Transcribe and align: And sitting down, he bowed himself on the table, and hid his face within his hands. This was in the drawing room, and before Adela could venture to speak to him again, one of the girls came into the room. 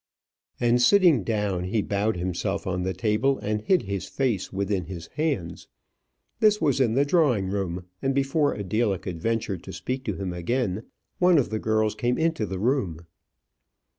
And 0.59 0.81
sitting 0.81 1.23
down, 1.23 1.65
he 1.65 1.83
bowed 1.83 2.17
himself 2.17 2.65
on 2.65 2.81
the 2.81 2.91
table, 2.95 3.37
and 3.37 3.61
hid 3.61 3.83
his 3.83 4.07
face 4.07 4.51
within 4.51 4.85
his 4.85 5.05
hands. 5.13 5.67
This 6.39 6.59
was 6.59 6.81
in 6.81 6.95
the 6.95 7.05
drawing 7.05 7.49
room, 7.51 7.85
and 8.01 8.15
before 8.15 8.55
Adela 8.55 8.97
could 8.97 9.21
venture 9.21 9.57
to 9.59 9.71
speak 9.71 10.03
to 10.05 10.15
him 10.15 10.33
again, 10.33 10.85
one 11.19 11.37
of 11.37 11.51
the 11.51 11.59
girls 11.59 11.93
came 11.93 12.17
into 12.17 12.47
the 12.47 12.57
room. 12.57 13.05